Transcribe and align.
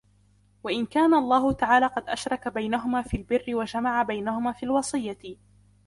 وَإِنْ 0.63 0.85
كَانَ 0.85 1.13
اللَّهُ 1.13 1.51
تَعَالَى 1.51 1.85
قَدْ 1.85 2.09
أَشْرَكَ 2.09 2.47
بَيْنَهُمَا 2.47 3.01
فِي 3.01 3.17
الْبِرِّ 3.17 3.43
وَجَمَعَ 3.49 4.03
بَيْنَهُمَا 4.03 4.51
فِي 4.51 4.63
الْوَصِيَّةِ 4.63 5.37